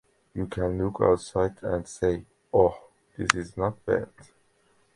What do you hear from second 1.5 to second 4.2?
and say, ‘Oh, this is not bad.’